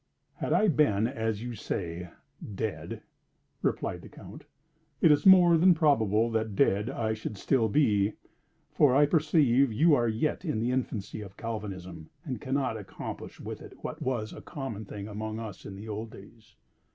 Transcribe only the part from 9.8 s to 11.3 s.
are yet in the infancy